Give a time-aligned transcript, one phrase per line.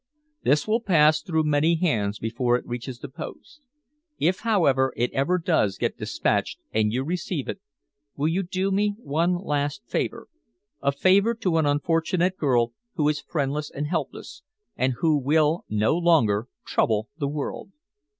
[0.41, 3.61] "This will pass through many hands before it reaches the post.
[4.17, 7.59] If, however, it ever does get despatched and you receive it,
[8.15, 10.27] will you do me one last favor
[10.81, 14.41] a favor to an unfortunate girl who is friendless and helpless,
[14.75, 17.69] and who will no longer trouble the world?